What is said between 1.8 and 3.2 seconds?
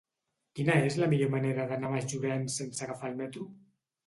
a Masllorenç sense agafar